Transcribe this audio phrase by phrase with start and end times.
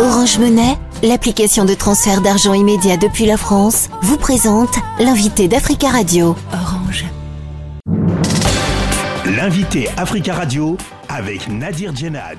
[0.00, 6.36] Orange Monnaie, l'application de transfert d'argent immédiat depuis la France, vous présente l'invité d'Africa Radio.
[6.52, 7.04] Orange.
[9.26, 10.76] L'invité Africa Radio
[11.08, 12.38] avec Nadir Djenad.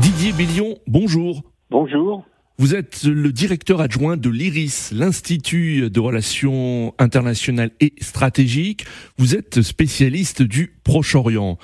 [0.00, 1.42] Didier Billion, bonjour.
[1.70, 2.24] Bonjour.
[2.60, 8.84] Vous êtes le directeur adjoint de l'IRIS, l'Institut de relations internationales et stratégiques.
[9.16, 11.58] Vous êtes spécialiste du Proche-Orient.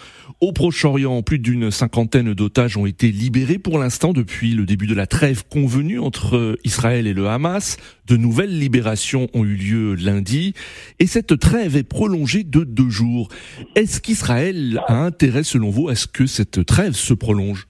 [0.45, 4.95] Au Proche-Orient, plus d'une cinquantaine d'otages ont été libérés pour l'instant depuis le début de
[4.95, 7.79] la trêve convenue entre Israël et le Hamas.
[8.07, 10.53] De nouvelles libérations ont eu lieu lundi
[10.99, 13.29] et cette trêve est prolongée de deux jours.
[13.75, 17.67] Est-ce qu'Israël a intérêt, selon vous, à ce que cette trêve se prolonge?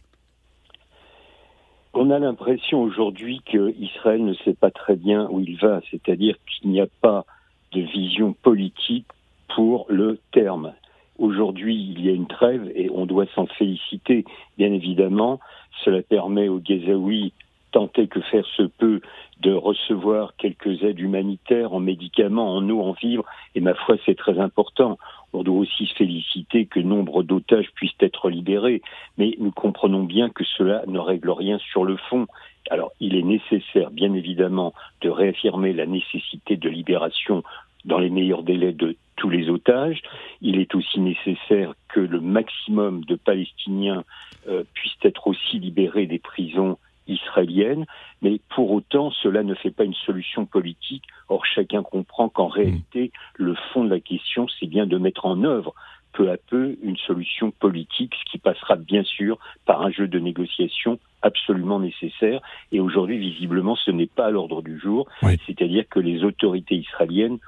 [1.93, 6.73] On a l'impression aujourd'hui qu'Israël ne sait pas très bien où il va, c'est-à-dire qu'il
[6.73, 7.25] n'y a pas
[7.71, 9.07] de vision politique
[9.55, 10.73] pour le terme.
[11.19, 14.25] Aujourd'hui, il y a une trêve et on doit s'en féliciter,
[14.59, 15.41] bien évidemment.
[15.85, 17.33] Cela permet aux Gazaouis,
[17.71, 19.01] tenter que faire se peut,
[19.41, 24.17] de recevoir quelques aides humanitaires en médicaments, en eau, en vivres, et ma foi, c'est
[24.17, 24.99] très important.
[25.33, 28.81] On doit aussi se féliciter que nombre d'otages puissent être libérés,
[29.19, 32.27] mais nous comprenons bien que cela ne règle rien sur le fond.
[32.71, 37.43] Alors, il est nécessaire, bien évidemment, de réaffirmer la nécessité de libération
[37.85, 40.03] dans les meilleurs délais de tous les otages.
[40.41, 44.05] Il est aussi nécessaire que le maximum de Palestiniens
[44.49, 47.85] euh, puissent être aussi libérés des prisons israélienne,
[48.23, 51.05] mais pour autant, cela ne fait pas une solution politique.
[51.29, 55.45] Or, chacun comprend qu'en réalité, le fond de la question, c'est bien de mettre en
[55.45, 55.75] œuvre
[56.15, 60.19] peu à peu une solution politique, ce qui passera bien sûr par un jeu de
[60.19, 62.41] négociation absolument nécessaire.
[62.73, 65.07] Et aujourd'hui, visiblement, ce n'est pas à l'ordre du jour.
[65.47, 67.39] C'est-à-dire que les autorités israéliennes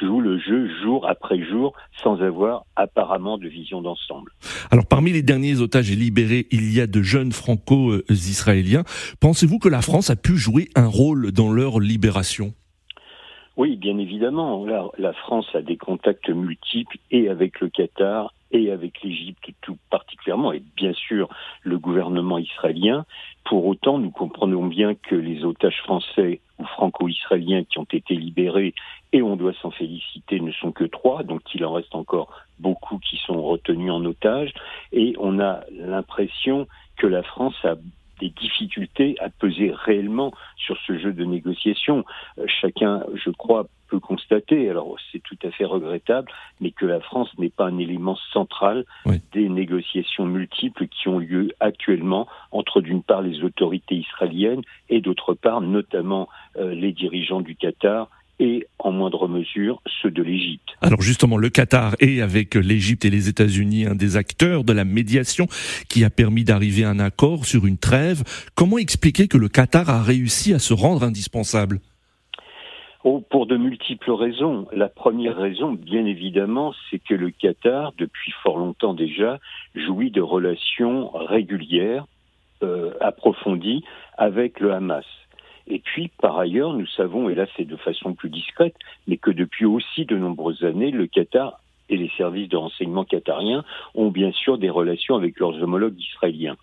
[0.00, 4.30] jouent le jeu jour après jour sans avoir apparemment de vision d'ensemble.
[4.70, 8.84] Alors parmi les derniers otages libérés, il y a de jeunes franco-israéliens.
[9.20, 12.54] Pensez-vous que la France a pu jouer un rôle dans leur libération?
[13.58, 14.64] Oui, bien évidemment.
[14.98, 20.52] La, France a des contacts multiples et avec le Qatar et avec l'Égypte tout particulièrement,
[20.52, 21.28] et bien sûr
[21.64, 23.04] le gouvernement israélien.
[23.44, 28.74] Pour autant, nous comprenons bien que les otages français ou franco-israéliens qui ont été libérés,
[29.12, 32.30] et on doit s'en féliciter, ne sont que trois, donc il en reste encore
[32.60, 34.54] beaucoup qui sont retenus en otage,
[34.92, 37.74] et on a l'impression que la France a
[38.20, 42.04] des difficultés à peser réellement sur ce jeu de négociation.
[42.38, 46.30] Euh, chacun, je crois, peut constater, alors c'est tout à fait regrettable,
[46.60, 48.84] mais que la France n'est pas un élément central
[49.32, 55.34] des négociations multiples qui ont lieu actuellement entre d'une part les autorités israéliennes et d'autre
[55.34, 58.08] part notamment euh, les dirigeants du Qatar
[58.38, 60.70] et en moindre mesure ceux de l'Égypte.
[60.80, 64.84] Alors justement, le Qatar est avec l'Égypte et les États-Unis un des acteurs de la
[64.84, 65.46] médiation
[65.88, 68.22] qui a permis d'arriver à un accord sur une trêve.
[68.54, 71.80] Comment expliquer que le Qatar a réussi à se rendre indispensable?
[73.04, 74.66] Oh, pour de multiples raisons.
[74.72, 79.38] La première raison, bien évidemment, c'est que le Qatar, depuis fort longtemps déjà,
[79.74, 82.06] jouit de relations régulières,
[82.62, 83.84] euh, approfondies
[84.16, 85.04] avec le Hamas.
[85.68, 88.74] Et puis, par ailleurs, nous savons, et là c'est de façon plus discrète,
[89.06, 93.64] mais que depuis aussi de nombreuses années, le Qatar et les services de renseignement qatariens
[93.94, 96.56] ont bien sûr des relations avec leurs homologues israéliens.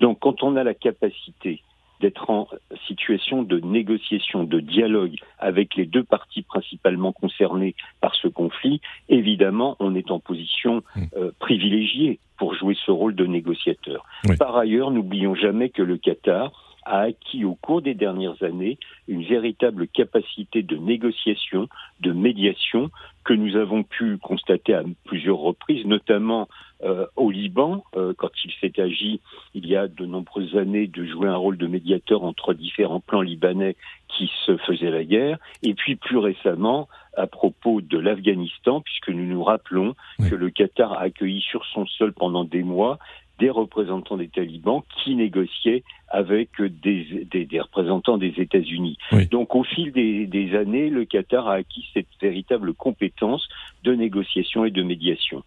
[0.00, 1.62] Donc quand on a la capacité
[2.00, 2.48] d'être en
[2.86, 9.76] situation de négociation, de dialogue avec les deux parties principalement concernées par ce conflit, évidemment,
[9.80, 11.02] on est en position mmh.
[11.16, 14.04] euh, privilégiée pour jouer ce rôle de négociateur.
[14.38, 19.22] Par ailleurs, n'oublions jamais que le Qatar a acquis au cours des dernières années une
[19.22, 21.68] véritable capacité de négociation,
[22.00, 22.90] de médiation
[23.24, 26.48] que nous avons pu constater à plusieurs reprises, notamment
[26.82, 29.20] euh, au Liban, euh, quand il s'est agi
[29.54, 33.20] il y a de nombreuses années de jouer un rôle de médiateur entre différents plans
[33.20, 33.76] libanais
[34.08, 39.26] qui se faisaient la guerre, et puis plus récemment à propos de l'Afghanistan, puisque nous
[39.26, 39.94] nous rappelons
[40.30, 42.98] que le Qatar a accueilli sur son sol pendant des mois
[43.38, 48.96] des représentants des talibans qui négociaient avec des, des, représentants des États-Unis.
[49.30, 53.46] Donc au fil des, des, années, le Qatar a acquis cette véritable compétence
[53.84, 55.42] de négociation et de médiation.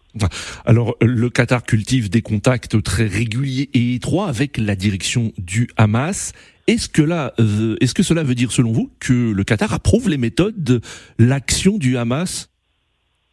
[0.64, 6.32] Alors le Qatar cultive des contacts très réguliers et étroits avec la direction du Hamas.
[6.68, 10.08] Est-ce que là, euh, est-ce que cela veut dire selon vous que le Qatar approuve
[10.08, 10.80] les méthodes de
[11.18, 12.51] l'action du Hamas?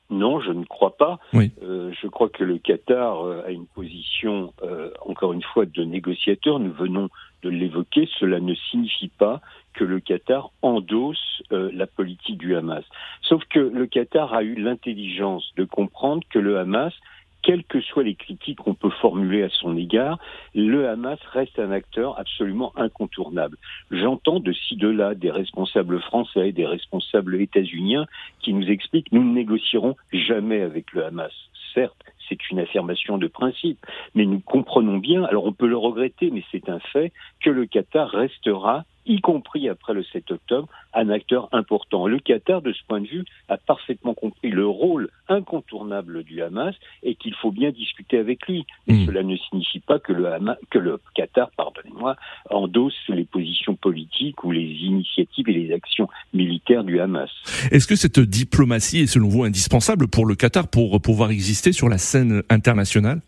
[0.09, 1.19] Non, je ne crois pas.
[1.35, 5.83] Euh, je crois que le Qatar euh, a une position, euh, encore une fois, de
[5.83, 6.59] négociateur.
[6.59, 7.09] Nous venons
[7.43, 8.09] de l'évoquer.
[8.19, 9.39] Cela ne signifie pas
[9.73, 12.83] que le Qatar endosse la politique du Hamas.
[13.21, 16.93] Sauf que le Qatar a eu l'intelligence de comprendre que le Hamas
[17.41, 20.19] quelles que soient les critiques qu'on peut formuler à son égard,
[20.53, 23.57] le Hamas reste un acteur absolument incontournable.
[23.91, 28.05] J'entends de ci, de là des responsables français, des responsables états-uniens
[28.39, 31.33] qui nous expliquent nous ne négocierons jamais avec le Hamas.
[31.73, 33.79] Certes, c'est une affirmation de principe,
[34.15, 37.65] mais nous comprenons bien, alors on peut le regretter, mais c'est un fait, que le
[37.65, 42.07] Qatar restera y compris après le 7 octobre, un acteur important.
[42.07, 46.75] Le Qatar, de ce point de vue, a parfaitement compris le rôle incontournable du Hamas
[47.03, 48.65] et qu'il faut bien discuter avec lui.
[48.87, 49.05] Mais hmm.
[49.05, 52.15] cela ne signifie pas que le, Hamas, que le Qatar, pardonnez-moi,
[52.49, 57.29] endosse les positions politiques ou les initiatives et les actions militaires du Hamas.
[57.71, 61.89] Est-ce que cette diplomatie est selon vous indispensable pour le Qatar pour pouvoir exister sur
[61.89, 63.21] la scène internationale?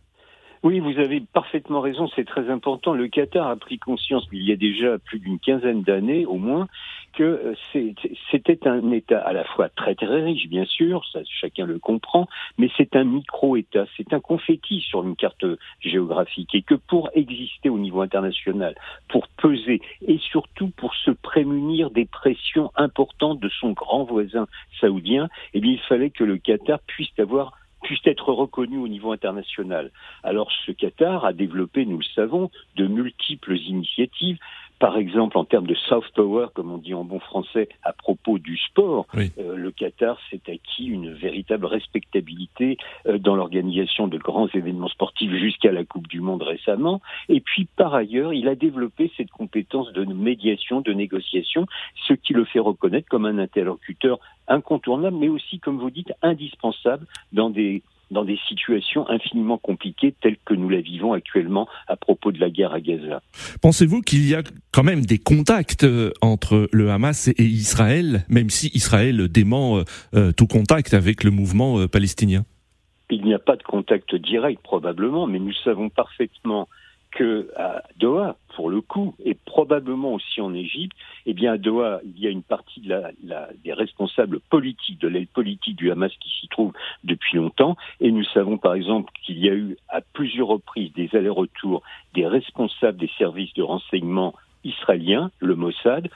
[0.63, 2.93] Oui, vous avez parfaitement raison, c'est très important.
[2.93, 6.67] Le Qatar a pris conscience, il y a déjà plus d'une quinzaine d'années au moins,
[7.13, 7.93] que euh,
[8.29, 12.27] c'était un État à la fois très très riche, bien sûr, ça, chacun le comprend,
[12.59, 15.45] mais c'est un micro-État, c'est un confetti sur une carte
[15.79, 18.75] géographique, et que pour exister au niveau international,
[19.09, 24.47] pour peser, et surtout pour se prémunir des pressions importantes de son grand voisin
[24.79, 29.11] saoudien, eh bien, il fallait que le Qatar puisse avoir puisse être reconnu au niveau
[29.11, 29.91] international.
[30.23, 34.37] Alors ce Qatar a développé, nous le savons, de multiples initiatives.
[34.81, 38.39] Par exemple, en termes de soft power, comme on dit en bon français, à propos
[38.39, 44.47] du sport, euh, le Qatar s'est acquis une véritable respectabilité euh, dans l'organisation de grands
[44.47, 46.99] événements sportifs jusqu'à la Coupe du Monde récemment.
[47.29, 51.67] Et puis, par ailleurs, il a développé cette compétence de médiation, de négociation,
[52.07, 54.17] ce qui le fait reconnaître comme un interlocuteur
[54.47, 60.37] incontournable, mais aussi, comme vous dites, indispensable dans des dans des situations infiniment compliquées telles
[60.45, 63.21] que nous la vivons actuellement à propos de la guerre à Gaza.
[63.61, 68.49] Pensez-vous qu'il y a quand même des contacts euh, entre le Hamas et Israël, même
[68.49, 72.43] si Israël dément euh, euh, tout contact avec le mouvement palestinien?
[73.09, 76.67] Il n'y a pas de contact direct probablement, mais nous savons parfaitement
[77.11, 80.97] que à Doha, pour le coup, et probablement aussi en Égypte,
[81.27, 85.75] eh bien à Doha, il y a une partie des responsables politiques, de l'aile politique
[85.75, 86.73] du Hamas qui s'y trouve
[87.03, 91.09] depuis longtemps, et nous savons par exemple qu'il y a eu à plusieurs reprises des
[91.13, 91.83] allers-retours
[92.15, 96.09] des responsables des services de renseignement israéliens, le Mossad,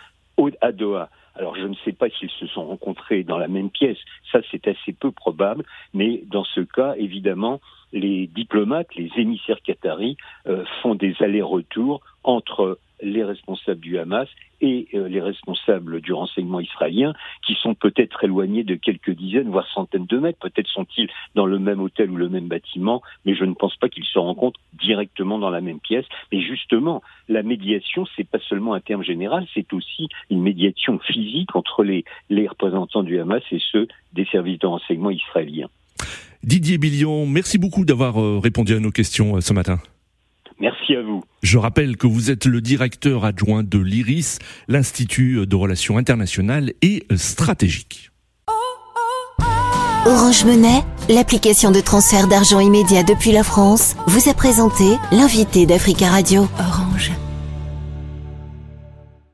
[0.61, 1.09] à Doha.
[1.35, 3.99] Alors je ne sais pas s'ils se sont rencontrés dans la même pièce,
[4.31, 7.61] ça c'est assez peu probable, mais dans ce cas, évidemment,
[7.93, 14.27] les diplomates, les émissaires qataris euh, font des allers-retours entre les responsables du Hamas
[14.61, 17.13] et euh, les responsables du renseignement israélien,
[17.45, 20.39] qui sont peut-être éloignés de quelques dizaines, voire centaines de mètres.
[20.39, 23.89] Peut-être sont-ils dans le même hôtel ou le même bâtiment, mais je ne pense pas
[23.89, 26.05] qu'ils se rencontrent directement dans la même pièce.
[26.31, 31.55] Mais justement, la médiation, c'est pas seulement un terme général, c'est aussi une médiation physique
[31.55, 35.69] entre les, les représentants du Hamas et ceux des services de renseignement israéliens.
[36.43, 39.79] Didier Billion, merci beaucoup d'avoir euh, répondu à nos questions euh, ce matin.
[40.59, 41.21] Merci à vous.
[41.43, 47.05] Je rappelle que vous êtes le directeur adjoint de l'IRIS, l'Institut de Relations internationales et
[47.15, 48.11] stratégiques.
[50.07, 56.09] Orange Monnaie, l'application de transfert d'argent immédiat depuis la France, vous a présenté l'invité d'Africa
[56.09, 56.47] Radio.